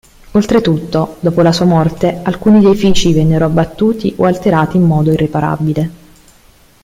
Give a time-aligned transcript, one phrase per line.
[0.31, 5.89] Oltretutto, dopo la sua morte alcuni edifici vennero abbattuti o alterati in modo irreparabile.